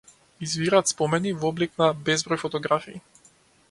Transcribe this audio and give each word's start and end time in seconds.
Извираат 0.47 0.89
спомени, 0.93 1.35
во 1.43 1.47
облик 1.53 1.77
на 1.85 1.93
безброј 2.11 2.43
фотографии. 2.49 3.01